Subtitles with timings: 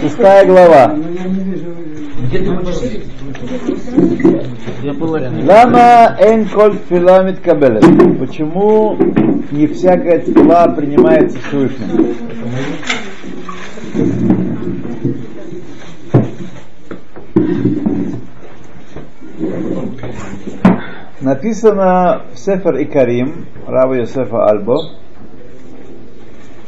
[0.00, 0.96] Шестая глава.
[5.44, 7.84] Лама эн коль филамит кабелет.
[8.18, 8.98] Почему
[9.52, 12.16] не всякая тфила принимается Всевышним?
[21.20, 24.90] Написано в Сефер Икарим, Рава Йосефа Альбо,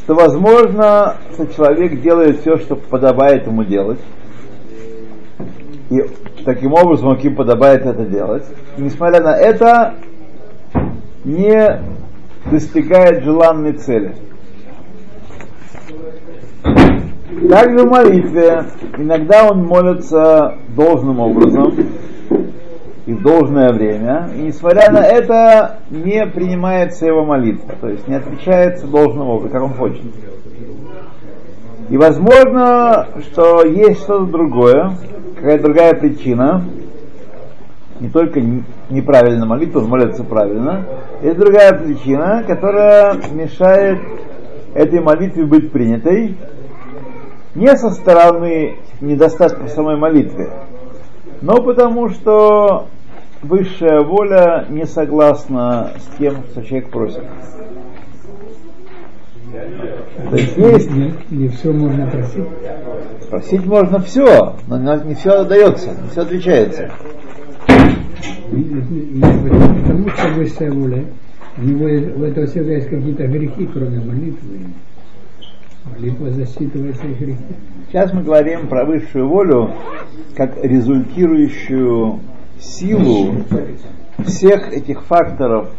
[0.07, 3.98] что возможно, что человек делает все, что подобает ему делать,
[5.91, 6.01] и
[6.45, 8.45] таким образом, каким подобает это делать,
[8.77, 9.95] и несмотря на это,
[11.24, 11.83] не
[12.48, 14.14] достигает желанной цели.
[17.50, 18.64] Также в молитве
[18.97, 21.75] иногда он молится должным образом
[23.06, 28.16] и в должное время, и несмотря на это не принимается его молитва, то есть не
[28.16, 30.05] отвечается должным образом, как он хочет.
[31.88, 34.91] И возможно, что есть что-то другое,
[35.37, 36.64] какая-то другая причина,
[38.00, 38.41] не только
[38.91, 40.84] неправильно молитва, он молится правильно,
[41.22, 44.00] есть другая причина, которая мешает
[44.75, 46.36] этой молитве быть принятой,
[47.55, 50.50] не со стороны недостатка самой молитвы,
[51.41, 52.88] но потому что
[53.47, 57.22] высшая воля не согласна с тем, что человек просит.
[60.30, 60.91] То есть есть...
[60.91, 62.44] Не, не все можно просить.
[63.30, 66.91] Просить можно все, но не все дается, не все отвечается.
[68.50, 71.05] Потому что высшая воля,
[71.58, 74.60] у него у этого всего есть какие-то грехи, кроме молитвы.
[75.84, 77.38] Молитва засчитывает свои грехи.
[77.88, 79.70] Сейчас мы говорим про высшую волю
[80.36, 82.20] как результирующую
[82.61, 83.45] силу
[84.25, 85.71] всех этих факторов,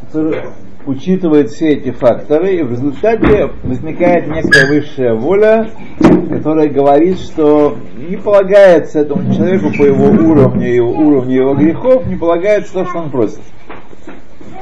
[0.00, 0.46] которые
[0.86, 5.70] учитывает все эти факторы, и в результате возникает некая высшая воля,
[6.28, 12.16] которая говорит, что не полагается этому человеку по его уровню, его уровню его грехов, не
[12.16, 13.40] полагается то, что он просит.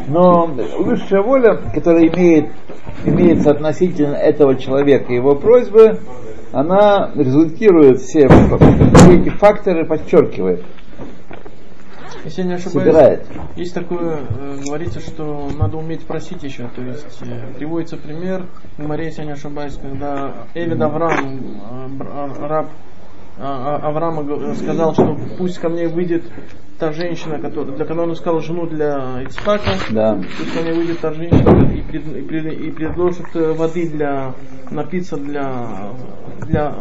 [0.06, 0.47] Но
[0.78, 2.47] высшая воля, которая имеет,
[3.05, 5.99] имеется относительно этого человека и его просьбы,
[6.53, 10.63] она результирует все, все эти факторы, подчеркивает.
[12.25, 13.27] Если я не ошибаюсь, собирает.
[13.57, 16.69] есть такое, э, говорится, что надо уметь просить еще.
[16.69, 18.47] То есть э, приводится пример,
[18.79, 21.41] в если я не ошибаюсь, когда Эвид Авраам,
[22.01, 22.69] э, раб
[23.39, 26.23] а, а, Авраама сказал, что пусть ко мне выйдет
[26.82, 30.19] та женщина, которая, для которой он искал жену для Ицхака, да.
[30.37, 34.34] пусть мне выйдет та женщина и, пред, и, пред, и предложит воды для
[34.69, 35.92] напиться для,
[36.41, 36.75] для,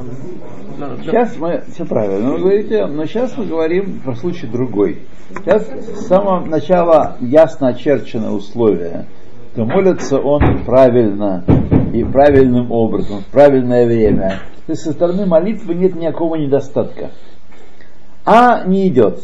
[0.75, 1.11] для, для...
[1.11, 5.03] Сейчас мы все правильно вы говорите, но сейчас мы говорим про случай другой.
[5.37, 9.05] Сейчас с самого начала ясно очерчено условия,
[9.53, 11.45] то молится он правильно
[11.93, 14.39] и правильным образом, в правильное время.
[14.65, 17.11] То есть со стороны молитвы нет никакого недостатка.
[18.25, 19.19] А не идет.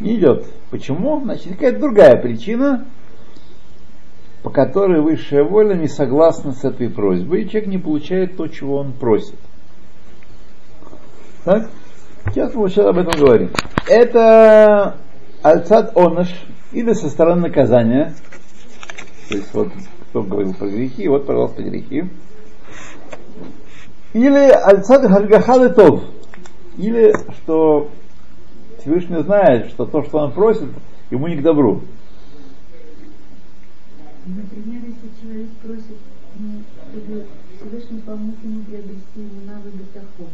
[0.00, 0.46] Не идет.
[0.70, 1.20] Почему?
[1.20, 2.86] Значит, какая-то другая причина,
[4.42, 8.76] по которой высшая воля не согласна с этой просьбой, и человек не получает то, чего
[8.76, 9.38] он просит.
[11.44, 11.68] Так?
[12.26, 13.50] Сейчас мы сейчас об этом говорим.
[13.88, 14.96] Это
[15.42, 16.28] альцат оныш,
[16.72, 18.14] или со стороны наказания.
[19.28, 19.68] То есть вот
[20.10, 22.04] кто говорил про грехи, вот, пожалуйста, грехи.
[24.12, 26.02] Или альцат харгахады тов.
[26.76, 27.90] Или что
[28.78, 30.68] Всевышний знает, что то, что он просит,
[31.10, 31.82] ему не к добру.
[34.26, 35.96] Например, если человек просит,
[36.38, 40.28] ну, чтобы Всевышний помог ему приобрести навык бетахон,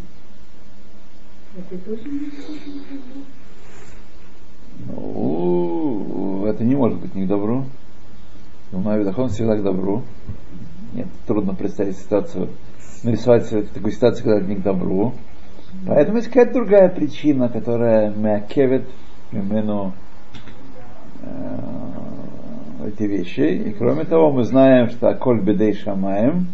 [1.56, 2.30] это тоже не
[4.88, 7.64] Ну, это не может быть не к добру.
[8.72, 10.02] Но Навидахон всегда к добру.
[10.94, 12.48] Нет, трудно представить ситуацию,
[13.04, 15.14] нарисовать такую ситуацию, когда это не к добру.
[15.86, 18.88] Поэтому есть какая-то другая причина, которая мякевит
[19.32, 19.92] имену
[21.22, 23.40] э, эти вещи.
[23.40, 26.48] И кроме того, мы знаем, что коль бедей шамаем,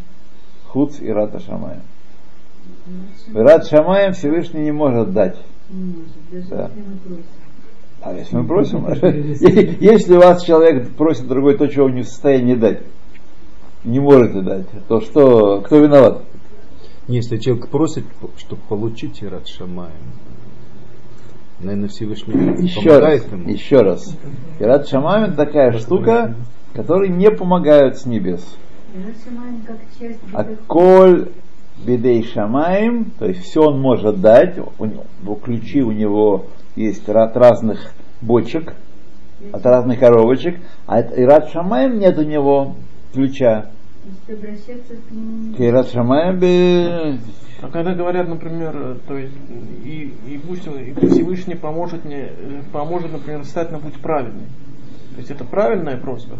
[0.66, 1.82] хуц и рата шамаем.
[3.32, 5.36] Рад шамаем Всевышний не может дать.
[6.48, 6.70] Да.
[8.02, 8.86] А если мы просим,
[9.80, 12.80] если у вас человек просит другой то, чего он не в состоянии дать,
[13.84, 16.22] не можете дать, то что, кто виноват?
[17.08, 18.04] Если человек просит,
[18.36, 19.92] чтобы получить Ират Шамаем,
[21.60, 23.48] наверное, Всевышний еще помогает раз, ему.
[23.50, 24.16] Еще раз.
[24.58, 26.34] Ират Шамаем это такая штука,
[26.74, 28.44] которые не помогают с небес.
[30.32, 31.30] А коль
[31.84, 37.36] бедей шамаем, то есть все он может дать, у него, ключи у него есть от
[37.36, 38.74] разных бочек,
[39.52, 42.74] от разных коробочек, а Ират Шамаем нет у него
[43.12, 43.70] ключа.
[44.10, 45.10] Есть обращаться к
[45.92, 47.18] Шамаем бе-
[47.62, 49.34] А когда говорят, например, то есть
[49.84, 54.46] и, и пусть он- и Всевышний поможет мне, э, поможет, например, стать на путь праведный.
[55.12, 56.38] То есть это правильная просьба.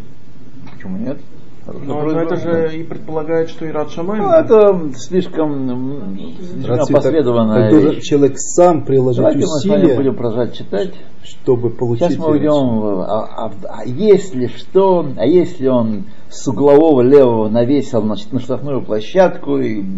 [0.72, 1.18] Почему нет?
[1.66, 2.20] Но, но просьба.
[2.22, 4.18] это же и предполагает, что и Рад Шамай.
[4.18, 8.02] Ну, это слишком, м, слишком вещь.
[8.04, 10.94] человек сам приложить Давайте мы с вами усилия, будем продолжать читать.
[11.22, 17.02] чтобы получить Сейчас мы уйдем, а, а- а если что, а если он с углового
[17.02, 19.94] левого навесил на, на штрафную площадку и Нет,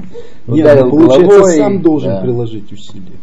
[0.46, 2.20] ударил ну, получается, головой, сам должен да.
[2.20, 3.16] приложить усилия.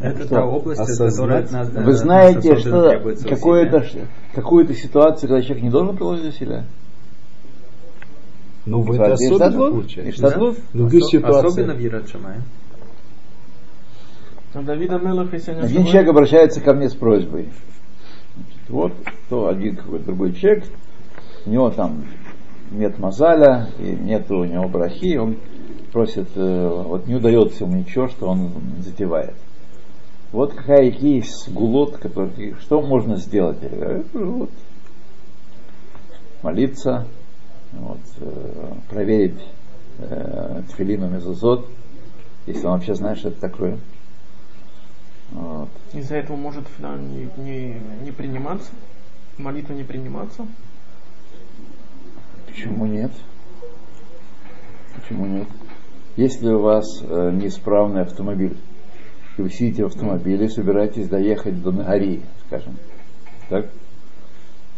[0.00, 0.28] Это Что?
[0.28, 1.12] та область, Осознать?
[1.14, 3.84] которая от нас, Вы знаете, что какую-то,
[4.34, 6.64] какую-то ситуацию, когда человек не должен приложить усилия?
[8.64, 10.54] Ну, в И это штадлут, особенно получается.
[10.74, 11.44] других Осо- ситуациях.
[11.46, 12.04] Особенно в Ират
[15.64, 17.48] Один человек обращается ко мне с просьбой.
[18.34, 18.92] Значит, вот,
[19.28, 20.64] то один какой-то другой человек,
[21.46, 22.04] у него там
[22.70, 25.38] нет мозаля, и нет у него брахи, он
[25.92, 29.34] просит, э, вот не удается ему ничего, что он затевает.
[30.30, 33.58] Вот какая есть гулот, который, что можно сделать?
[33.62, 34.50] Я говорю, «Э, вот,
[36.42, 37.06] молиться,
[37.72, 39.40] вот, э, проверить
[39.98, 41.66] э, тфилину мезузот,
[42.46, 43.78] если он вообще знает, что это такое.
[45.30, 45.68] Вот.
[45.92, 48.70] из-за этого может да, не, не, не приниматься,
[49.36, 50.46] молитва не приниматься.
[52.46, 53.12] Почему нет?
[54.94, 55.48] Почему нет?
[56.16, 58.56] Если у вас э, неисправный автомобиль,
[59.38, 62.74] и вы сидите в автомобиле собираетесь доехать до Нагари, скажем,
[63.48, 63.66] так?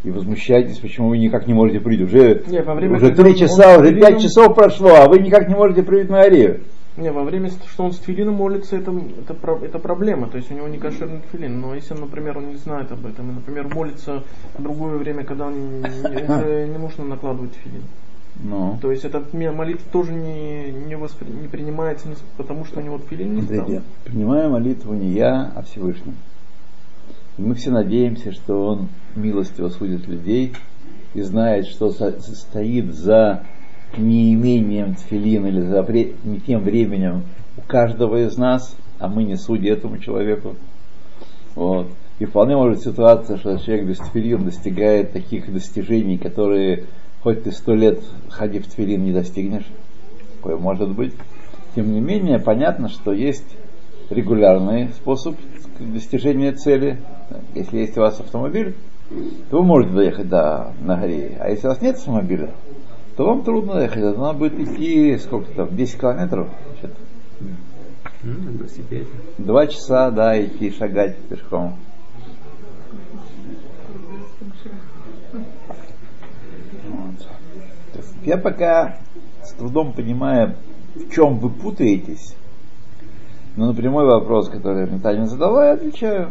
[0.05, 2.05] И возмущаетесь, почему вы никак не можете прийти.
[2.05, 4.95] Уже, Не, во время, уже когда три он- часа, он уже пять тфилином- часов прошло,
[4.97, 6.61] а вы никак не можете прийти в Нагарию.
[6.97, 8.93] Не, во время, что он с тфилином молится, это,
[9.29, 11.61] это, это проблема, то есть у него не кошерный тфилин.
[11.61, 14.23] Но если, например, он не знает об этом, и, например, молится
[14.59, 17.83] в другое время, когда он не, не нужно накладывать тфилин.
[18.43, 22.83] Ну, То есть эта молитва тоже не, не, воспри- не принимается, не потому что у
[22.83, 23.67] него тфилин не стал.
[24.05, 26.15] принимаю молитву не я, а Всевышний.
[27.37, 30.55] И мы все надеемся, что Он милостиво судит людей
[31.15, 33.45] и знает, что со- стоит за
[33.97, 37.25] неимением тфилин или за вре- не тем временем
[37.59, 40.55] у каждого из нас, а мы не судьи этому человеку.
[41.55, 41.89] Вот.
[42.19, 46.85] И вполне может ситуация, что человек без тфилин достигает таких достижений, которые
[47.23, 49.67] хоть ты сто лет ходи в тфилин не достигнешь.
[50.37, 51.15] Такое может быть.
[51.75, 53.57] Тем не менее, понятно, что есть
[54.11, 55.37] регулярный способ
[55.79, 57.01] достижения цели.
[57.55, 58.75] Если есть у вас автомобиль,
[59.51, 61.37] то вы можете доехать до Нагории.
[61.39, 62.51] А если у вас нет автомобиля,
[63.17, 64.03] то вам трудно доехать.
[64.03, 66.49] Это Надо будет идти сколько там, 10 километров.
[66.81, 66.97] Значит,
[68.23, 69.07] На велосипеде.
[69.39, 71.77] Два часа, да, идти, шагать пешком.
[76.89, 77.19] Вот.
[77.93, 78.99] То есть Я пока
[79.43, 80.57] с трудом понимаю,
[80.95, 82.35] в чем вы путаетесь,
[83.57, 86.31] но на прямой вопрос, который Таня задала, я отвечаю,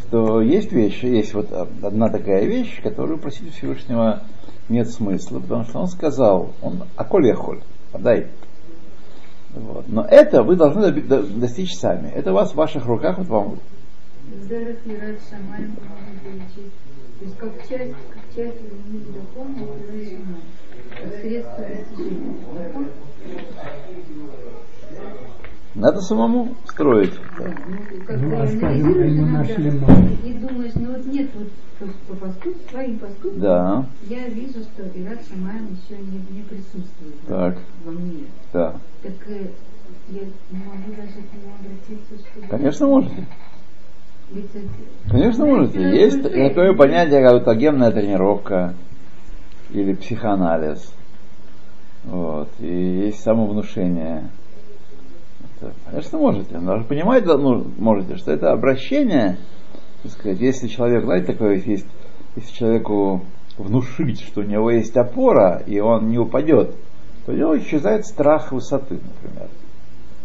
[0.00, 4.22] что есть вещи, есть вот одна такая вещь, которую просить Всевышнего
[4.68, 8.28] нет смысла, потому что он сказал, он аколь я холь, подай.
[9.54, 9.86] Вот.
[9.88, 12.08] Но это вы должны достичь сами.
[12.08, 13.58] Это у вас в ваших руках, вот вам.
[14.48, 14.54] То
[17.24, 18.56] есть как часть, как часть
[21.06, 22.34] достижения.
[25.74, 27.14] надо самому строить.
[27.38, 30.08] Да, ну, как Ну, а скажем, нашли мало.
[30.24, 31.48] и думаешь, ну вот нет, вот
[32.08, 32.32] по, по
[32.70, 38.24] своим поступкам Да, я вижу, что Ират Шамаем еще не, не присутствует так, во мне.
[38.52, 38.74] да.
[39.02, 39.46] Так э,
[40.10, 42.46] я не могу даже к нему обратиться, чтобы...
[42.48, 43.26] Конечно, можете.
[44.30, 45.80] Ведь это- Конечно, можете.
[45.80, 48.74] Есть такое понятие, как аутогенная тренировка
[49.70, 50.94] или психоанализ.
[52.04, 52.48] Вот.
[52.58, 54.30] И есть самовнушение.
[55.60, 56.58] Это, конечно, можете.
[56.58, 59.38] Но вы понимаете, ну, можете, что это обращение,
[60.02, 61.86] так сказать, если человек, знаете, такое есть,
[62.36, 63.22] если человеку
[63.58, 66.74] внушить, что у него есть опора, и он не упадет,
[67.24, 69.48] то у него исчезает страх высоты, например.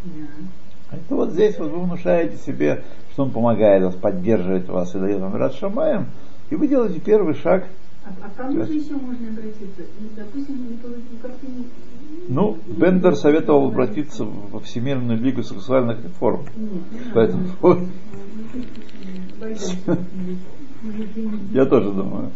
[0.04, 0.98] Да.
[0.98, 5.20] Это вот здесь вот вы внушаете себе, что он помогает вас, поддерживает вас и дает
[5.20, 6.08] вам рад шамаем,
[6.50, 7.68] и вы делаете первый шаг.
[8.08, 9.82] А, а кому же еще можно обратиться?
[10.00, 10.78] Ну, допустим, не
[12.30, 16.46] ну, Ну, Бендер советовал обратиться во Всемирную лигу сексуальных реформ.
[16.56, 16.82] Нет.
[17.14, 17.88] Поэтому не-
[21.52, 22.32] я тоже думаю.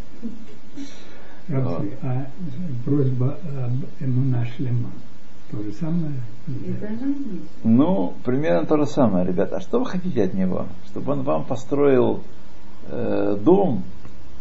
[1.48, 2.26] А
[2.84, 4.90] просьба об Эмуна Шлема.
[5.50, 6.14] То же самое?
[7.62, 9.56] Ну, примерно то же самое, ребята.
[9.56, 10.66] А что вы хотите от него?
[10.86, 12.20] Чтобы он вам построил
[12.88, 13.84] э, дом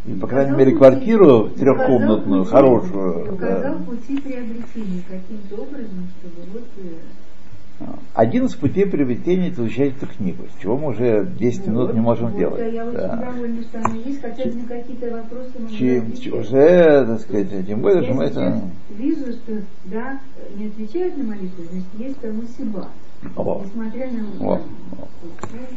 [0.05, 3.34] Или, по крайней мере, квартиру трехкомнатную, хорошую.
[3.36, 3.84] Указал да.
[3.86, 10.43] пути приобретения каким-то образом, чтобы вот э, Один из путей приобретения это изучать эту книгу,
[10.60, 12.74] чего мы уже 10 минут не можем вот, делать.
[12.74, 13.15] Я очень Да.
[13.15, 17.81] довольна, что она есть, хотя бы на какие-то вопросы мы Чем, уже, так сказать, тем
[17.81, 18.62] более, что мы это...
[18.89, 19.53] вижу, что
[19.86, 20.20] да,
[20.58, 22.88] не отвечают на молитву, значит, есть тому себя.
[23.36, 24.58] О, Несмотря на о.
[24.58, 25.08] Ну,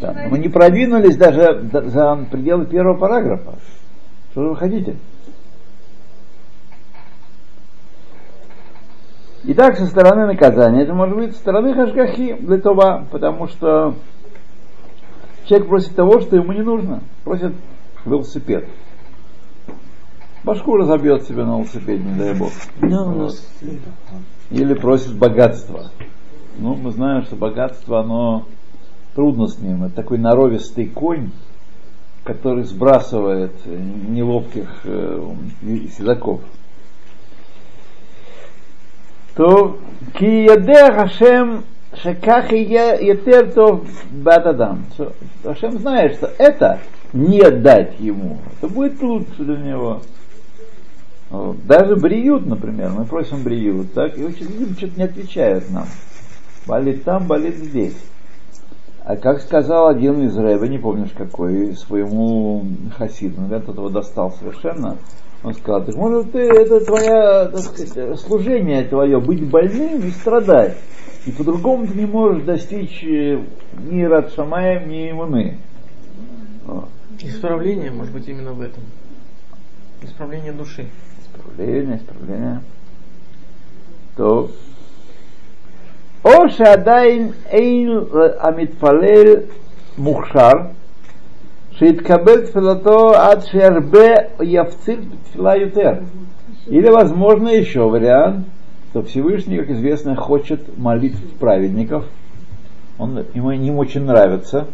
[0.00, 3.58] Да, человек- Мы не продвинулись даже за пределы первого параграфа.
[4.34, 4.96] Что же вы хотите?
[9.44, 13.94] Итак, со стороны наказания, это может быть со стороны хашгахи для това, потому что
[15.44, 17.04] человек просит того, что ему не нужно.
[17.22, 17.52] Просит
[18.04, 18.68] велосипед.
[20.42, 22.50] Башку разобьет себе на велосипеде, не дай бог.
[22.80, 23.40] Вот.
[24.50, 25.92] Или просит богатства.
[26.58, 28.46] Ну, мы знаем, что богатство, оно
[29.14, 29.84] трудно с ним.
[29.84, 31.30] Это такой норовистый конь,
[32.24, 35.34] который сбрасывает неловких э,
[35.96, 36.40] седаков.
[39.36, 39.78] То
[40.14, 41.64] ки яде Хашем
[42.02, 44.86] шеках етер то бададам.
[45.42, 46.80] Хашем знает, что это
[47.12, 48.38] не дать ему.
[48.58, 50.00] Это будет лучше для него.
[51.30, 51.66] Вот.
[51.66, 55.86] Даже бриют, например, мы просим бриют, так, и видим, что-то не отвечают нам.
[56.66, 57.96] Болит там, болит здесь.
[59.04, 62.64] А как сказал один из рэба, не помнишь какой, своему
[62.96, 64.96] хасиду, ну, тот его достал совершенно,
[65.42, 70.78] он сказал, так может ты, это твое так сказать, служение твое, быть больным и страдать.
[71.26, 73.44] И по-другому ты не можешь достичь э,
[73.90, 75.58] ни Рад Шамаем, ни Имуны.
[77.20, 78.82] Исправление, может быть, именно в этом.
[80.02, 80.86] Исправление души.
[81.22, 82.62] Исправление, исправление.
[84.16, 84.50] То
[86.25, 87.89] או שעדיין אין
[88.39, 89.35] המתפלל
[89.97, 90.53] מוכשר,
[91.71, 94.09] שיתקבל תפילתו עד שירבה
[94.41, 95.93] יפציל בתפילה יותר.
[96.67, 98.45] Или, возможно, еще вариант,
[98.91, 102.05] что Всевышний, как известно, хочет молитв праведников.
[102.97, 104.67] Он, ему им очень нравится.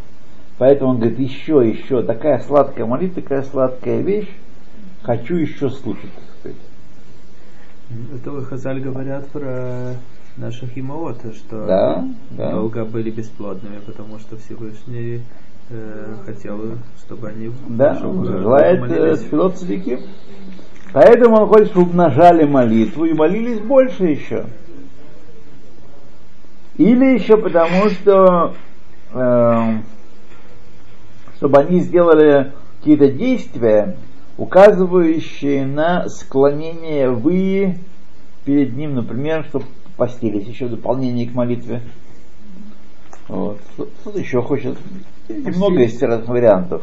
[0.57, 4.29] Поэтому он говорит, еще, еще, такая сладкая молитва, такая сладкая вещь,
[5.03, 6.11] хочу еще слушать.
[6.15, 6.57] так сказать.
[8.15, 9.95] Это вы, Хазаль, говорят про
[10.40, 12.52] наших имаот, что Да, да.
[12.52, 15.22] долго были бесплодными, потому что Всевышний
[15.68, 19.20] э, хотел, чтобы они Да, желает э, молились.
[19.20, 20.00] тфилот цадики.
[20.92, 24.46] Поэтому он хочет, чтобы умножали молитву и молились больше еще.
[26.78, 28.54] Или еще потому, что
[29.12, 29.82] эм,
[31.36, 33.96] чтобы они сделали какие-то действия,
[34.38, 37.78] указывающие на склонение вы
[38.44, 39.66] перед ним, например, чтобы
[40.00, 41.82] постились еще в дополнение к молитве.
[43.28, 43.60] Вот.
[43.74, 44.78] Что-то еще хочет.
[45.28, 46.82] Много есть разных вариантов.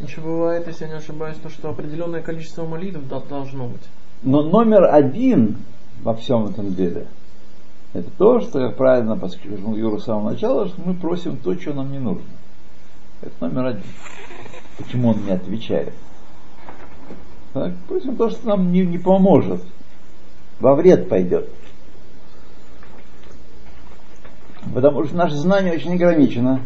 [0.00, 3.82] Еще бывает, если я не ошибаюсь, то, что определенное количество молитв да- должно быть.
[4.22, 5.58] Но номер один
[6.02, 7.06] во всем этом деле
[7.92, 11.74] это то, что, как правильно подчеркнул Юра с самого начала, что мы просим то, что
[11.74, 12.24] нам не нужно.
[13.20, 13.84] Это номер один.
[14.78, 15.92] Почему он не отвечает?
[17.52, 19.62] Просим то, что нам не, не поможет.
[20.60, 21.48] Во вред пойдет.
[24.74, 26.60] Потому что наше знание очень ограничено.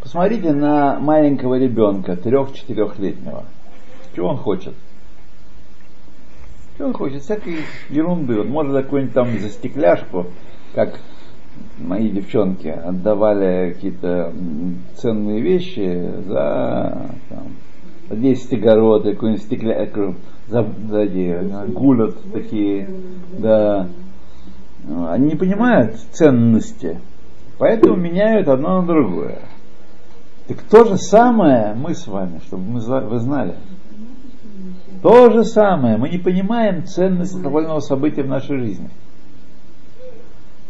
[0.00, 3.44] Посмотрите на маленького ребенка, трех-четырехлетнего.
[4.14, 4.74] Чего он хочет?
[6.74, 7.22] Что он хочет?
[7.22, 7.58] Всякой
[7.90, 8.40] ерунды.
[8.40, 10.28] Он может какую-нибудь там за стекляшку,
[10.74, 10.98] как
[11.78, 14.32] мои девчонки отдавали какие-то
[14.96, 17.56] ценные вещи за там,
[18.10, 20.16] за 10 огород, какую-нибудь стекляшку,
[20.48, 22.90] за, за эти, гулят такие,
[23.38, 23.88] да.
[25.08, 26.98] Они не понимают ценности,
[27.58, 29.38] поэтому меняют одно на другое.
[30.48, 33.54] Так то же самое мы с вами, чтобы мы, вы знали.
[35.02, 35.96] То же самое.
[35.96, 38.90] Мы не понимаем ценность довольного события в нашей жизни.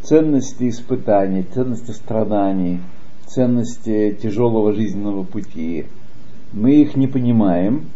[0.03, 2.79] Ценности испытаний, ценности страданий,
[3.25, 5.87] ценности тяжелого жизненного пути.
[6.53, 7.89] Мы их не понимаем.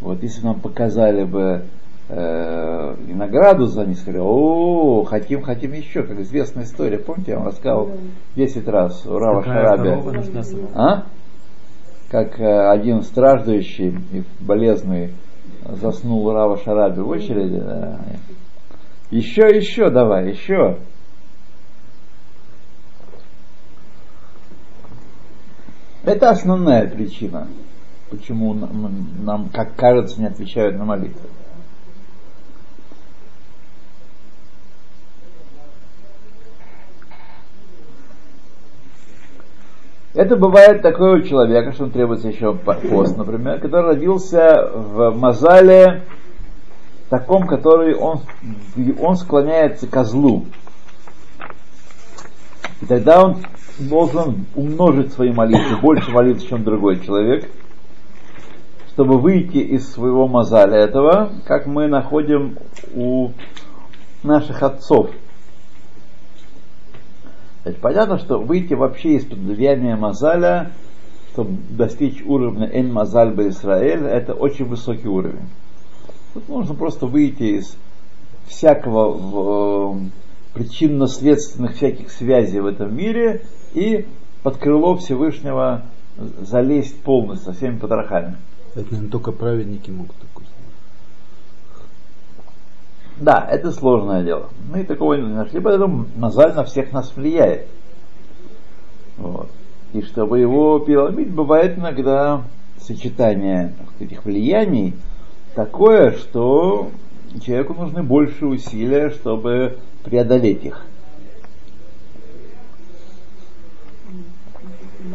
[0.00, 1.64] Вот если нам показали бы
[2.08, 7.38] э, и награду за них, сказали, о, хотим, хотим еще, как известная история, помните, я
[7.38, 7.90] вам рассказывал
[8.36, 9.90] 10 раз у Рава Какая Шарабия.
[9.92, 10.68] корова нужна сама?
[10.74, 11.04] А?
[12.10, 15.10] Как э, один страждущий и болезный
[15.66, 17.58] заснул Рава Шараби в очереди.
[17.58, 18.00] да.
[19.10, 20.78] Еще, еще давай, еще.
[26.04, 27.48] Это основная причина,
[28.10, 31.28] почему нам, нам, как кажется, не отвечают на молитву.
[40.12, 45.10] Это бывает такое у человека, что он требуется еще по- пост, например, который родился в
[45.10, 46.02] Мазале
[47.08, 48.20] таком, который он,
[49.00, 50.46] он склоняется к злу.
[52.80, 53.38] И тогда он
[53.78, 57.50] должен умножить свои молитвы, больше молиться, чем другой человек,
[58.88, 62.58] чтобы выйти из своего мозаля этого, как мы находим
[62.94, 63.30] у
[64.22, 65.10] наших отцов.
[67.64, 70.70] Есть понятно, что выйти вообще из-под влияния мозаля,
[71.32, 75.48] чтобы достичь уровня Эн Мазаль Ба Исраэль, это очень высокий уровень.
[76.34, 77.76] Тут нужно просто выйти из
[78.46, 79.98] всякого э,
[80.54, 83.42] причинно-следственных всяких связей в этом мире
[83.74, 84.06] и
[84.42, 85.82] под крыло Всевышнего
[86.16, 88.36] залезть полностью, со всеми потрохами.
[88.74, 90.54] Это, наверное, только праведники могут такое сделать.
[93.18, 94.48] Да, это сложное дело.
[94.70, 97.66] Мы такого не нашли, поэтому Мазаль на всех нас влияет.
[99.16, 99.50] Вот.
[99.92, 102.42] И чтобы его переломить, бывает иногда
[102.80, 104.94] сочетание этих влияний
[105.54, 106.90] такое, что
[107.44, 110.80] человеку нужны больше усилия, чтобы преодолеть их.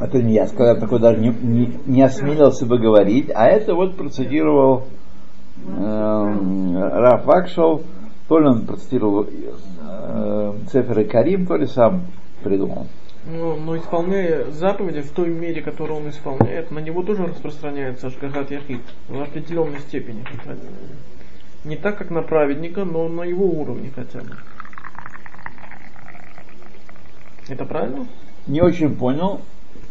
[0.01, 3.75] Это не я сказал, я такой даже не, не, не осмелился бы говорить, а это
[3.75, 4.85] вот процитировал
[5.65, 7.83] эм, Раф Вакшел,
[8.27, 12.03] то ли он процитировал э, Цефер Карим, то ли сам
[12.43, 12.87] придумал.
[13.25, 18.51] Но, но исполняя заповеди в той мере, которую он исполняет, на него тоже распространяется Ашгахат
[18.51, 20.23] Яхид в определенной степени.
[21.65, 24.37] Не так, как на праведника, но на его уровне хотя бы.
[27.49, 28.05] Это правильно?
[28.47, 29.41] Не очень понял.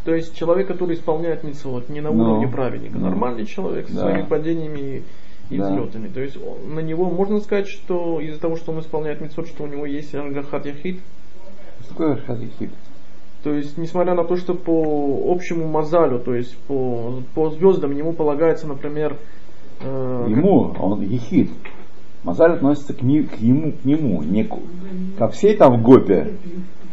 [0.05, 3.07] То есть человек, который исполняет митцвот, не на Ну, уровне праведника, ну.
[3.07, 4.03] нормальный человек с Да.
[4.03, 5.03] своими падениями
[5.51, 5.71] и, Да.
[5.71, 6.09] взлетами.
[6.09, 9.65] То есть он- на него можно сказать, что из-за того, что он исполняет митцвот, что
[9.65, 11.01] у него есть Ашгахат Яхид,
[11.83, 12.71] Что такое Шахихит?
[13.45, 18.13] То есть, несмотря на то, что по общему мазалю, то есть по, по звездам ему
[18.13, 19.17] полагается, например,
[19.81, 21.51] э, Ему, он ехид.
[22.25, 24.59] Мазаль относится к, ни- к ему, к нему, не к-
[25.19, 26.35] ко всей там гопе,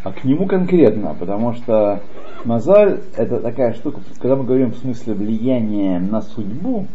[0.05, 1.99] а к нему конкретно, потому что
[2.45, 6.85] Мазаль это такая штука, когда мы говорим в смысле влияния на судьбу,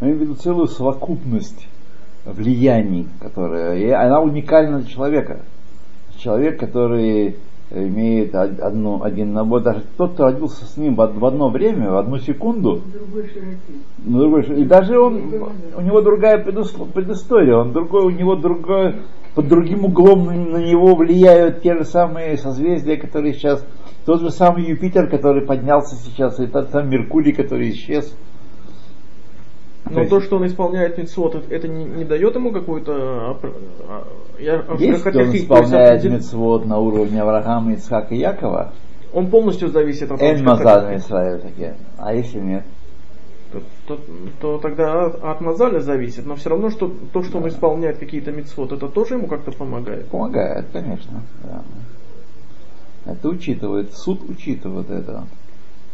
[0.00, 1.68] мы имеем в виду целую совокупность
[2.24, 5.42] влияний, которые, и она уникальна для человека.
[6.18, 7.36] Человек, который
[7.70, 11.48] имеет од- одну, один набор, даже тот, кто родился с ним в од- в одно
[11.48, 13.30] время, в одну секунду, другой
[13.98, 15.22] другой и даже он,
[15.76, 18.96] у него другая предыстория, он другой, у него другой,
[19.36, 23.64] под другим углом на, него влияют те же самые созвездия, которые сейчас,
[24.06, 28.16] тот же самый Юпитер, который поднялся сейчас, и тот самый Меркурий, который исчез.
[29.88, 32.92] но то, что он исполняет митцвот, это, не, не дает ему какую-то...
[32.96, 34.04] а,
[34.40, 38.72] я- Если Ашгахат он есть исполняет определ- мецвод на уровне Авраама, Ицхака и Якова,
[39.12, 41.06] Он полностью зависит от Эн Мазаль Яхид.
[41.06, 41.76] Израиль такие.
[41.98, 42.64] А если нет?
[43.52, 44.04] То, то-
[44.40, 46.26] то тогда от, Мазаля зависит.
[46.26, 50.08] Но все равно, что то, что он исполняет какие-то митцвот, это тоже ему как-то помогает.
[50.08, 51.22] Помогает, конечно.
[51.44, 51.62] да.
[53.06, 55.26] Это учитывает, суд учитывает это.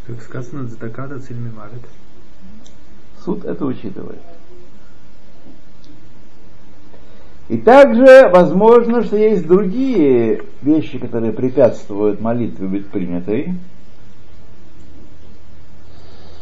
[0.06, 1.82] Как сказано, Цдаката цильми мавит.
[3.22, 4.20] Суд это учитывает.
[7.48, 13.54] И также возможно, что есть другие вещи, которые препятствуют молитве быть принятой.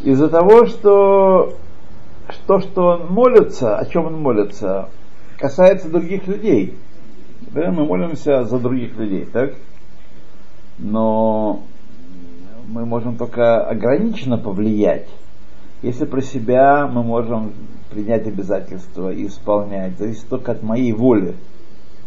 [0.03, 1.57] Из-за того, что
[2.47, 4.89] то, что он молится, о чем он молится,
[5.39, 6.75] касается других людей.
[7.43, 9.55] Например, мы молимся за других людей, так?
[10.79, 11.63] Но
[12.69, 15.09] мы можем только ограниченно повлиять.
[15.83, 17.53] Если про себя мы можем
[17.91, 21.35] принять обязательства и исполнять, зависит только от моей воли,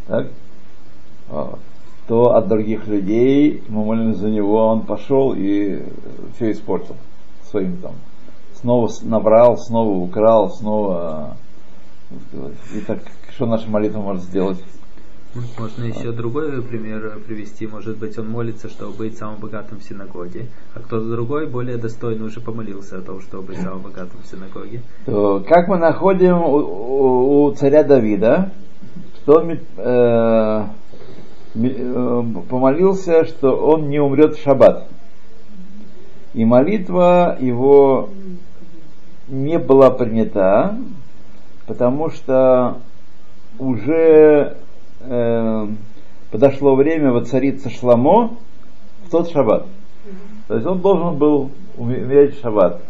[0.08, 0.28] так?
[1.30, 1.60] Вот.
[2.08, 5.84] то от других людей мы молимся за него, он пошел и
[6.36, 6.96] все испортил
[7.54, 7.94] своим там.
[8.56, 11.38] Снова набрал, снова украл, снова...
[12.34, 13.00] э, И так,
[13.36, 14.58] что наша молитва может сделать?
[15.60, 17.66] Можно еще другой пример привести.
[17.68, 22.26] Может быть, он молится, чтобы быть самым богатым в синагоге, а кто-то другой, более достойный,
[22.26, 24.82] уже помолился о том, чтобы быть самым богатым в синагоге.
[25.06, 28.52] то как мы находим у, у- царя Давида,
[29.24, 30.64] что он э,
[31.56, 34.88] э, помолился, что он не умрет в шаббат.
[36.34, 38.10] И молитва его
[39.28, 40.76] не была принята,
[41.68, 42.78] потому что
[43.60, 44.58] уже
[45.02, 45.68] э,
[46.32, 48.32] подошло время воцариться Шламо
[49.06, 49.68] в тот шаббат.
[50.48, 52.82] То есть он должен был умереть в шаббат.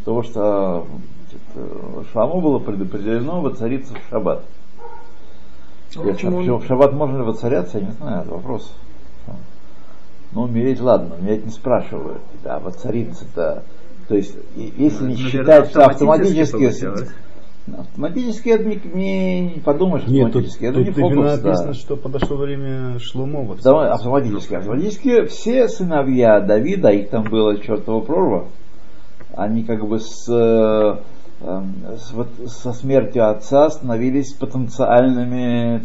[0.00, 0.86] Потому что
[1.30, 4.42] значит, Шламу было предопределено воцариться в шаббат.
[5.96, 8.74] А почему он- почему в шаббат можно ли воцаряться, я не знаю, это вопрос.
[10.32, 12.20] Ну, умереть, ладно, умереть не спрашивают.
[12.44, 13.62] Да, воцариться-то.
[14.08, 16.64] То есть, если не Наверное, считать, что автоматически
[17.76, 18.48] автоматически...
[18.48, 20.64] это не, не, не подумаешь Нет, тут, автоматически.
[20.64, 21.48] это тут не именно фокус, да.
[21.48, 23.56] написано, что подошло время Шлумова.
[23.62, 24.54] Давай, автоматически.
[24.54, 28.46] Автоматически все сыновья Давида, их там было чертова прорва,
[29.34, 30.96] они как бы с, э,
[31.98, 35.82] с- вот со смертью отца становились потенциальными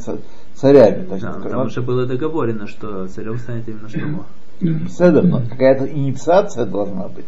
[0.56, 1.08] царями.
[1.20, 4.26] Да, там уже было договорено, что царем станет именно Шломо.
[4.90, 7.26] Седер, но какая-то инициация должна быть.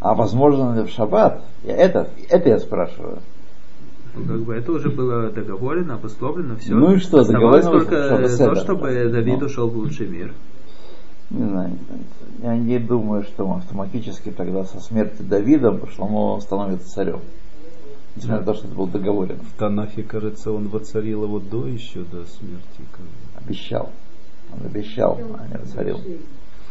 [0.00, 1.42] А возможно ли в шаббат?
[1.62, 3.18] Я это, это я спрашиваю.
[4.14, 6.74] Ну, как бы это уже было договорено, обусловлено, все.
[6.74, 9.46] Ну и что, Оставалось договорено, только что то, чтобы Давид Ну.
[9.46, 10.34] ушел в лучший мир.
[11.30, 11.78] Не знаю,
[12.42, 17.20] я не думаю, что автоматически тогда со смертью Давида Шломо становится царем.
[18.16, 19.40] Несмотря на то, что это было договорено.
[19.42, 22.78] В Танахе, кажется, он воцарил его до еще, до смерти.
[22.78, 23.42] бы.
[23.42, 23.90] Обещал.
[24.52, 26.00] Он обещал, а не воцарил.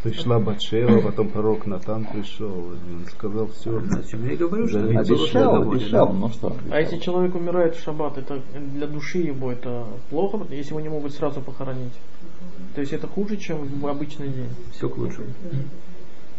[0.03, 3.79] Пришла Батшева, потом пророк Натан пришел, и он сказал, все.
[3.81, 6.57] Зачем я говорю, что Давид Обещал, обещал, ну что.
[6.71, 8.41] А если человек умирает в шаббат, это
[8.73, 11.93] для души его это плохо, если его не могут сразу похоронить?
[12.73, 14.49] То есть это хуже, чем в обычный день?
[14.71, 15.27] Все к лучшему.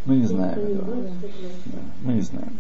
[0.06, 0.96] Мы не знаем этого.
[2.02, 2.58] Мы не знаем.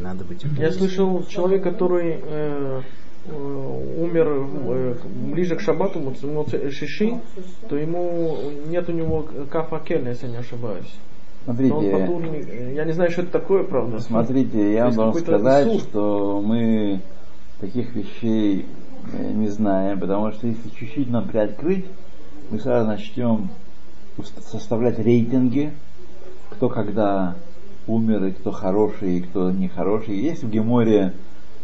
[0.00, 2.80] Надо быть Я слышал человек, который э,
[3.26, 4.94] э, умер э,
[5.32, 7.20] ближе к ну, ц- шиши,
[7.68, 8.36] то ему
[8.68, 10.92] нет у него кафа кель, если я не ошибаюсь.
[11.44, 13.98] Смотрите, потурный, э, я не знаю, что это такое, правда.
[14.00, 15.80] смотрите, я вам должен сказать, исур.
[15.80, 17.00] что мы
[17.60, 18.66] таких вещей
[19.12, 21.86] э, не знаем, потому что если чуть-чуть нам приоткрыть,
[22.50, 23.48] мы сразу начнем
[24.50, 25.72] составлять рейтинги,
[26.50, 27.36] кто когда
[27.90, 30.16] умер, и кто хороший, и кто нехороший.
[30.16, 31.12] Есть в Геморе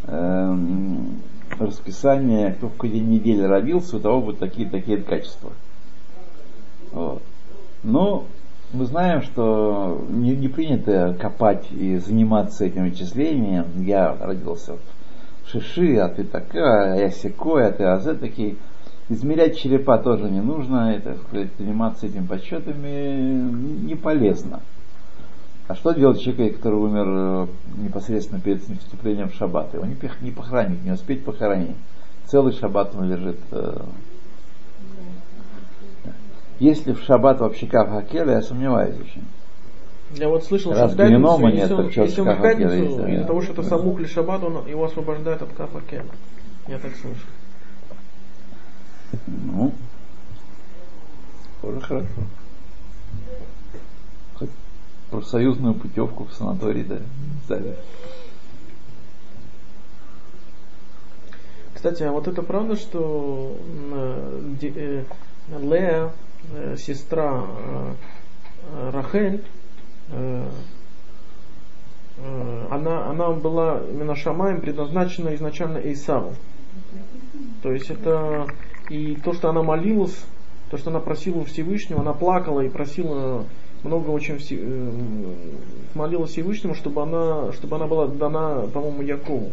[0.07, 1.21] эм,
[1.59, 5.53] расписание, кто в какой день недели родился, у того будут такие-такие качества.
[6.93, 7.23] Вот.
[7.83, 8.25] Но
[8.73, 13.67] мы знаем, что не, не принято копать и заниматься этим вычислением.
[13.83, 18.57] Я родился в Шиши, а ты такая, а я секой, а ты азе такие.
[19.09, 21.17] Измерять черепа тоже не нужно, это,
[21.59, 24.61] заниматься этим подсчетами не полезно.
[25.69, 27.47] А что делать человек, который умер э,
[27.79, 29.75] непосредственно перед вступлением в шаббат?
[29.75, 31.77] Его не, похоронить, не успеть похоронить.
[32.27, 33.39] Целый шаббат он лежит.
[33.51, 33.81] э,
[36.61, 39.25] Если в шаббат вообще кафакеля, я сомневаюсь очень.
[40.15, 43.13] Я вот слышал, Раз что в пятницу, нет, если, если он в пятницу, делает, да.
[43.13, 46.03] из-за того, что это самух или шаббат, он его освобождает от кафа кель.
[46.69, 47.27] Я так слышал.
[49.27, 49.73] Ну,
[51.61, 52.07] тоже хорошо.
[55.11, 56.99] Профсоюзную путевку в санаторий да,
[57.49, 57.77] дали.
[61.75, 63.57] Кстати, а вот это правда, что
[63.93, 65.05] э,
[65.63, 66.11] Лея,
[66.53, 69.45] э, сестра э, Рахель,
[72.71, 76.35] она, она была именно Шамаем предназначена изначально Исаву.
[77.63, 78.49] То есть это
[78.89, 80.17] и то, что она молилась,
[80.71, 83.45] то, что она просила Всевышнего, она плакала и просила
[83.83, 84.91] много очень Все- э,
[85.95, 89.51] молилась Всевышнему, чтобы она, чтобы она была дана, по-моему, Якову.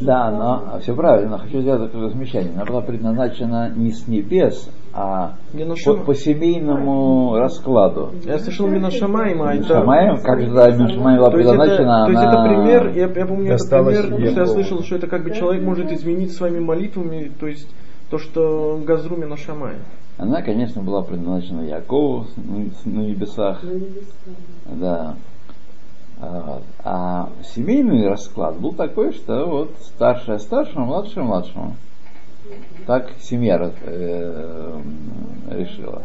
[0.00, 1.38] Да, но все правильно.
[1.38, 2.52] Хочу сделать такое замечание.
[2.54, 8.10] Она была предназначена не с небес, а Не на по, семейному раскладу.
[8.24, 9.50] Я слышал именно Шамаима.
[9.50, 12.32] а это- как же да, Шамаем была То есть, это, предназначена, то есть она...
[12.32, 15.30] это пример, я, я помню этот пример, потому что я слышал, что это как бы
[15.32, 17.68] человек может изменить своими молитвами, то есть
[18.10, 19.74] то, что Газруми на Шамай.
[20.18, 23.62] Она, конечно, была предназначена Якову на- на небесах.
[24.64, 25.16] Да.
[26.18, 31.76] А, а семейный расклад был такой, что вот старшая старшему, младшая младшему.
[32.86, 34.80] Так семья э,
[35.50, 36.04] решила.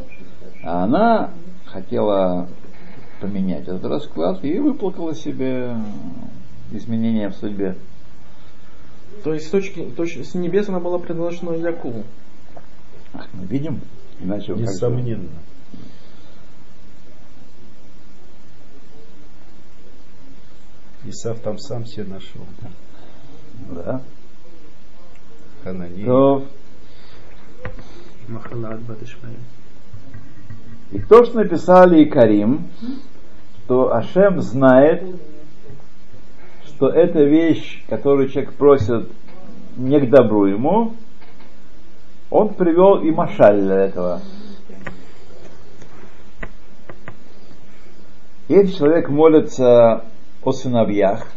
[0.64, 1.30] А она
[1.66, 2.50] хотела
[3.22, 5.76] поменять этот расклад и выплакала себе
[6.72, 7.78] изменения в судьбе.
[9.24, 12.04] То есть с точки, точ- с небес она была предназначена Якову.
[13.14, 13.82] Ах, мы видим,
[14.22, 15.30] иначе Несомненно.
[21.06, 22.46] Исав там сам себе нашел.
[23.72, 24.02] Да.
[25.64, 26.06] Ханани.
[26.06, 26.46] То.
[30.92, 32.68] И то, что написали и Карим,
[33.64, 35.04] что Ашем знает,
[36.66, 39.10] что эта вещь, которую человек просит
[39.78, 40.96] не к добру ему,
[42.32, 44.22] он привел и машаль для этого.
[48.48, 50.06] Если человек молится
[50.42, 51.28] о сыновьях,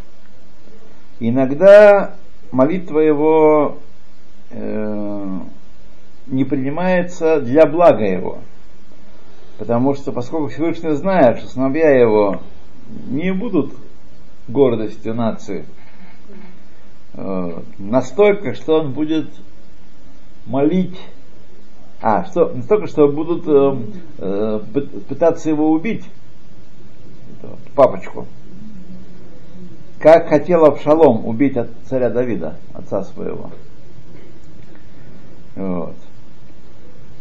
[1.18, 2.14] иногда
[2.52, 3.78] молитва его
[4.50, 5.38] э,
[6.28, 8.38] не принимается для блага его.
[9.58, 12.40] Потому что, поскольку Всевышний знает, что сыновья его
[13.08, 13.74] не будут
[14.48, 15.64] гордостью нации,
[17.14, 19.28] э, настолько, что он будет
[20.46, 20.98] молить,
[22.00, 23.76] а, что, настолько, что будут э,
[24.18, 24.60] э,
[25.08, 26.04] пытаться его убить,
[27.74, 28.26] папочку,
[29.98, 33.50] как хотел Авшалом убить от царя Давида, отца своего.
[35.56, 35.96] Вот.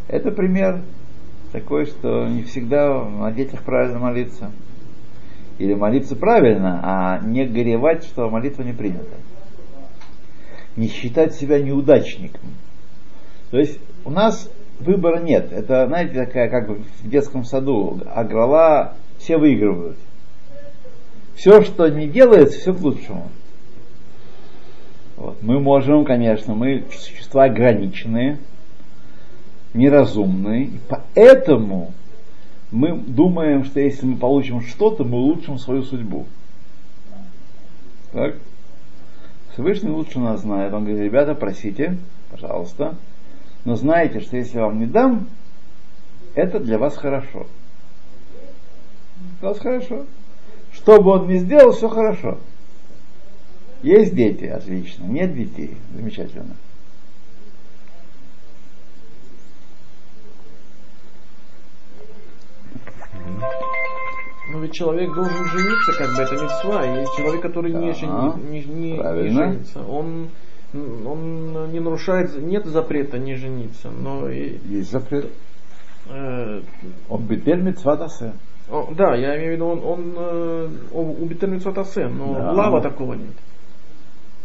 [0.07, 0.81] Это пример
[1.53, 4.51] такой, что не всегда на детях правильно молиться.
[5.59, 9.17] Или молиться правильно, а не горевать, что молитва не принята.
[10.75, 12.49] Не считать себя неудачником.
[13.53, 15.53] То есть у нас выбора нет.
[15.53, 19.95] Это, знаете, такая, как в детском саду, аграла, все выигрывают.
[21.35, 23.29] Все, что не делается, все к лучшему.
[25.17, 25.37] Вот.
[25.43, 28.39] Мы можем, конечно, мы существа ограниченные,
[29.75, 31.91] неразумные, и поэтому
[32.71, 36.25] мы думаем, что если мы получим что-то, мы улучшим свою судьбу.
[38.13, 38.33] Так?
[39.51, 40.73] Всевышний лучше нас знает.
[40.73, 41.97] Он говорит, ребята, просите,
[42.31, 42.95] пожалуйста,
[43.65, 45.27] но знайте, что если я вам не дам,
[46.35, 47.47] это для вас хорошо.
[49.39, 50.05] Для вас хорошо.
[50.71, 52.39] Что бы он ни сделал, все хорошо.
[53.83, 55.03] Есть дети, отлично.
[55.05, 56.55] Нет детей, замечательно.
[64.49, 66.85] Но ведь человек должен жениться, как бы это мецва.
[66.85, 70.29] И человек, который не, жени- не, не- не женится, он,
[70.73, 73.89] он не нарушает, нет запрета не жениться.
[73.91, 75.29] Но и, Есть запрет.
[76.09, 76.61] э,
[77.09, 78.33] Он бетель митцвадасе.
[78.95, 82.51] да, я имею в виду, он, он э, у Бетермицотасе, но Да.
[82.53, 83.35] лава такого нет.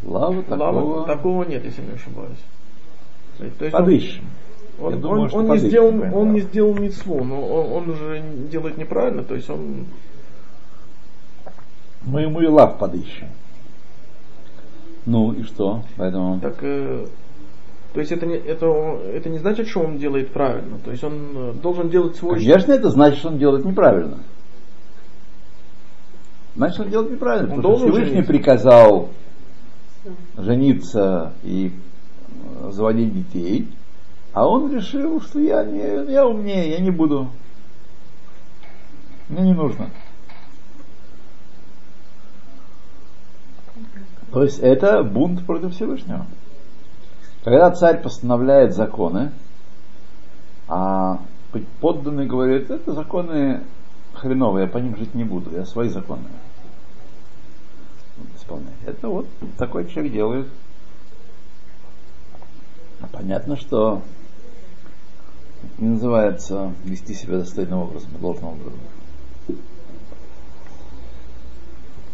[0.04, 2.38] Лава Лава такого такого нет, если не ошибаюсь.
[3.38, 4.24] То есть он- подыщем.
[4.80, 8.22] Он, Я думаю, он- он не сделал, он не сделал митцву, но он, он же
[8.50, 9.86] делает неправильно, то есть он
[12.04, 13.28] Мы ему и лав подыщем.
[15.08, 15.84] Ну и что?
[15.96, 17.06] Поэтому так, э,
[17.94, 21.14] то есть это не, это, это не значит, что он делает правильно, то есть он
[21.34, 24.18] э, должен делать свой Конечно, это значит, что он делает неправильно.
[26.56, 27.54] Значит, он делает неправильно.
[27.54, 28.32] Он потому что должен Всевышний жениться.
[28.32, 29.08] приказал
[30.36, 33.66] жениться и э, заводить детей,
[34.34, 37.28] а он решил, что я, не, я умнее, я не буду.
[39.30, 39.88] Мне не нужно.
[44.32, 46.26] То есть это бунт против Всевышнего.
[47.44, 49.32] Когда царь постановляет законы,
[50.68, 51.20] а
[51.80, 53.62] подданный говорит, это законы
[54.12, 56.24] хреновые, я по ним жить не буду, я свои законы
[58.36, 58.74] исполнять.
[58.84, 60.48] Это вот такой человек делает.
[63.00, 64.02] А понятно, что
[65.78, 68.80] не называется вести себя достойным образом, должным образом.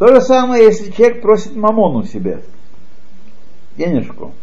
[0.04, 2.42] То же самое, если человек просит мамону себе,
[3.78, 4.34] денежку.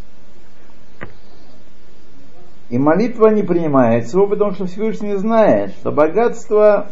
[2.71, 6.87] И молитва не принимается его, потому что Всевышний знает, что богатство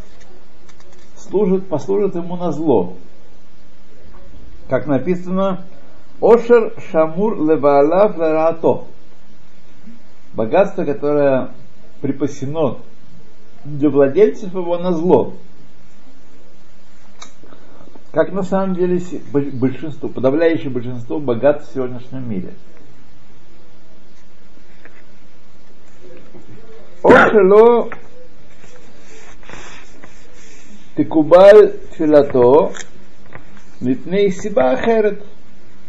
[1.18, 2.94] служит, послужит ему на зло.
[4.70, 5.66] Как написано,
[6.22, 8.84] Ошер Шамур Леваалав Лараато.
[10.36, 11.50] Богатство, которое
[12.02, 12.78] припасено
[13.66, 15.34] для владельцев его на зло
[18.12, 22.54] как на самом деле большинство, подавляющее большинство богат в сегодняшнем мире.
[27.04, 27.90] Ошело
[30.98, 32.74] текубаль филато
[33.80, 35.24] мипней сиба ахерет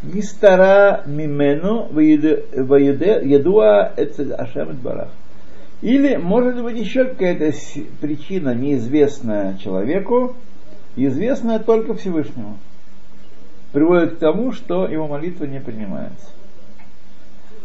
[0.02, 5.08] нистара мимену ядуа эцель ашем барах.
[5.82, 7.56] Или, может быть, еще какая-то
[8.00, 10.36] причина, неизвестная человеку,
[10.96, 12.58] известная только Всевышнему,
[13.72, 16.26] приводит к тому, что его молитва не принимается.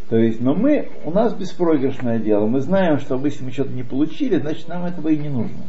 [0.08, 3.82] То есть, но мы, у нас беспроигрышное дело, мы знаем, что если мы что-то не
[3.82, 5.64] получили, значит нам этого и не нужно.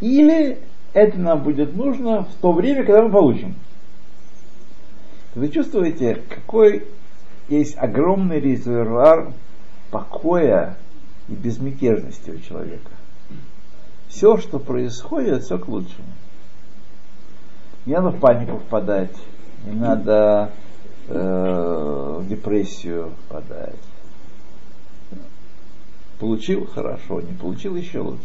[0.00, 0.58] Или
[0.92, 3.56] это нам будет нужно в то время, когда мы получим.
[5.34, 6.84] Вы чувствуете, какой
[7.48, 9.32] есть огромный резервуар
[9.90, 10.76] покоя
[11.28, 12.90] и безмятежности у человека.
[14.08, 16.08] Все, что происходит, все к лучшему.
[17.88, 19.16] Не надо в панику впадать,
[19.64, 20.52] не надо
[21.08, 23.80] э, в депрессию впадать.
[26.18, 28.20] Получил хорошо, не получил еще лучше.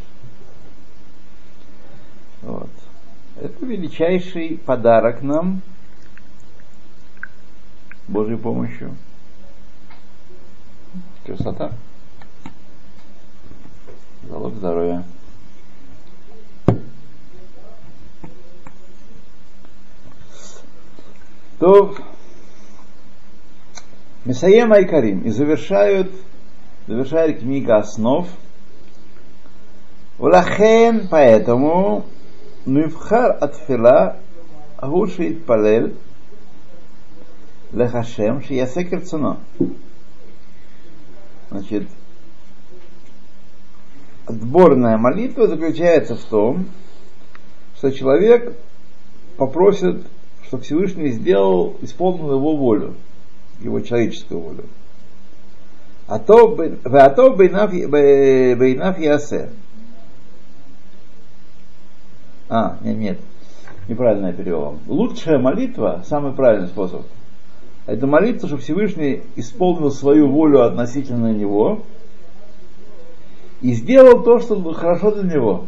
[2.42, 2.70] Вот.
[3.40, 5.62] Это величайший подарок нам
[8.10, 8.98] Божьей помощью.
[11.24, 11.72] Красота.
[14.28, 15.06] Залог здоровья.
[21.64, 21.96] То
[24.26, 26.12] Месаем Айкарим и завершают,
[26.88, 28.28] завершает книга основ.
[30.20, 32.04] Улахен, поэтому,
[32.66, 34.18] Нивхар Атфила,
[34.82, 35.96] Гушит Палель,
[37.72, 39.40] Лехашем, Шиясекер Цуно.
[41.50, 41.88] Значит,
[44.26, 46.66] отборная молитва заключается в том,
[47.78, 48.54] что человек
[49.38, 50.06] попросит,
[50.54, 52.94] чтобы Всевышний сделал, исполнил его волю,
[53.60, 54.66] его человеческую волю.
[56.06, 56.56] А то
[57.36, 57.74] бейнаф
[59.00, 59.50] ясе.
[62.50, 63.20] А, нет, нет,
[63.88, 64.78] неправильно я перевел.
[64.86, 67.02] Лучшая молитва, самый правильный способ,
[67.88, 71.82] это молиться, чтобы Всевышний исполнил свою волю относительно него
[73.62, 75.66] и сделал то, что хорошо для него.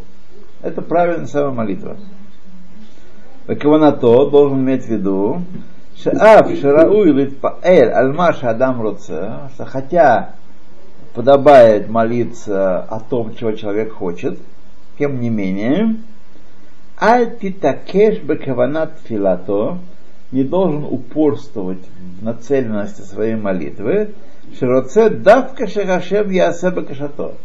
[0.61, 1.97] Это правильная самая молитва.
[3.47, 5.41] Вакаванато должен иметь в виду,
[5.97, 10.35] Шаав Шарауй Литпаэль Альмаша Адам Руце, что хотя
[11.13, 14.39] подобает молиться о том, чего человек хочет,
[14.97, 15.95] тем не менее,
[16.99, 19.77] Аль Титакеш Бекаванат Филато
[20.31, 21.83] не должен упорствовать
[22.19, 24.15] в нацеленности своей молитвы,
[24.57, 27.35] Широце Давка Шагашем Ясеба Кашато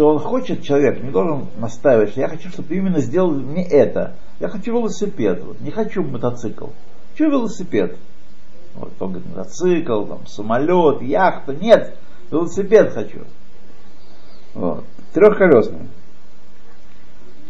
[0.00, 3.62] что он хочет, человек не должен настаивать, что я хочу, чтобы ты именно сделал не
[3.62, 4.14] это.
[4.38, 6.68] Я хочу велосипед, вот, не хочу мотоцикл.
[7.10, 7.98] Хочу велосипед.
[8.76, 11.52] Вот, он говорит, мотоцикл, там, самолет, яхта.
[11.52, 11.98] Нет,
[12.30, 13.24] велосипед хочу.
[14.54, 14.84] Вот.
[15.12, 15.88] Трехколесный.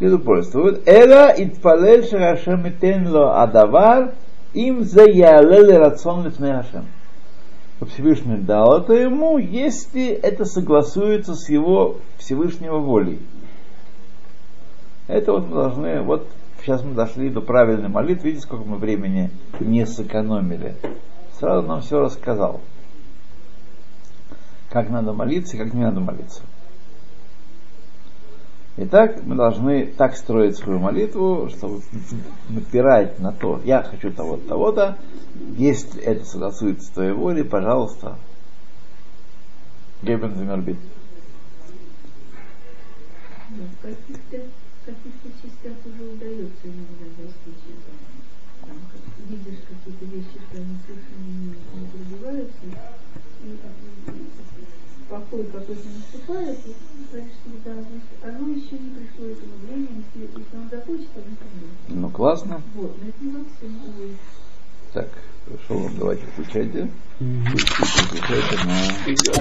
[0.00, 0.82] И упорствует.
[0.88, 2.66] Эла итпалель шарашем
[3.12, 4.14] ло адавар
[4.54, 6.50] им заялели рацион лифней
[7.80, 7.94] Хашем.
[7.94, 13.20] Всевышний дал это ему, если это согласуется с его Всевышнего волей.
[15.08, 16.28] Это вот мы должны, вот
[16.60, 20.76] сейчас мы дошли до правильной молитвы, видите, сколько мы времени не сэкономили.
[21.38, 22.60] Сразу нам все рассказал.
[24.70, 26.42] Как надо молиться как не надо молиться.
[28.76, 31.82] Итак, мы должны так строить свою молитву, чтобы
[32.48, 34.98] напирать на то, я хочу того-то, того-то,
[35.56, 38.16] если это согласуется с твоей волей, пожалуйста,
[40.02, 40.34] Гебен
[48.70, 54.26] как, видишь какие-то вещи, что они совершенно не, пробиваются, и, и, и
[55.08, 56.74] покой какой-то наступает, и
[57.10, 61.70] говоришь значит, оно еще не пришло этому времени, если, если он захочет, оно придет.
[61.88, 62.62] Ну, классно.
[62.74, 64.18] Вот, но это не во всем.
[64.92, 65.08] Так,
[65.44, 66.90] хорошо, давайте включайте.
[67.18, 69.36] Включайте на...